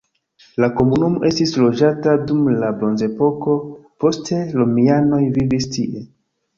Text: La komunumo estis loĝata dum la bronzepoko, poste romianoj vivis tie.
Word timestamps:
La 0.61 0.69
komunumo 0.79 1.21
estis 1.29 1.53
loĝata 1.65 2.17
dum 2.31 2.41
la 2.65 2.73
bronzepoko, 2.81 3.61
poste 4.05 4.43
romianoj 4.59 5.25
vivis 5.41 5.75
tie. 5.79 6.09